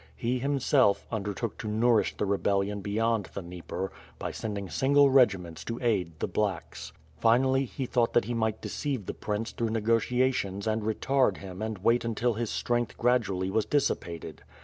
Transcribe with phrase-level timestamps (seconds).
[0.15, 5.77] He, himself, undertook to nourish the rebellion beyond the Dnieper, by sendincr single regiments to
[5.79, 10.81] aid the %lacks." Finally, he thought that he might deceive the prince through negotiations and
[10.81, 14.41] retard him and wait until his strength gradually was dissipated.